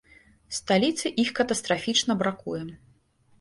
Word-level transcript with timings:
Сталіцы 0.59 1.11
іх 1.23 1.29
катастрафічна 1.41 2.17
бракуе. 2.23 2.63